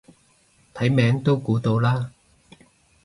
[0.73, 2.11] 睇名都估到啦